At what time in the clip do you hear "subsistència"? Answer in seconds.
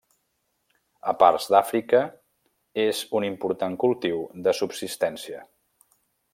4.63-5.47